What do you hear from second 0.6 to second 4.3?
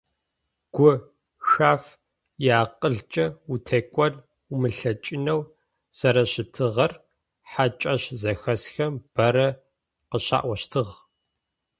Гушъэф иакъылкӏэ утекӏон